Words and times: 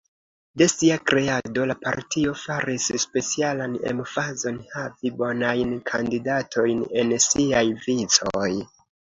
De 0.59 0.67
sia 0.69 0.95
kreado, 1.09 1.65
la 1.71 1.75
partio 1.83 2.33
faris 2.45 2.87
specialan 3.03 3.77
emfazon 3.91 4.57
havi 4.73 5.13
bonajn 5.21 5.77
kandidatojn 5.93 6.83
en 7.05 7.17
siaj 7.29 7.65
vicoj. 7.87 8.49